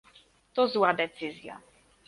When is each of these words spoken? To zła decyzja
To 0.53 0.67
zła 0.67 0.93
decyzja 0.93 1.61